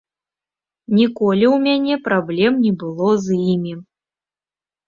Ніколі 0.99 1.45
ў 1.55 1.67
мяне 1.67 1.95
праблем 2.07 2.57
не 2.65 2.73
было 2.85 3.11
з 3.27 3.39
імі. 3.53 3.73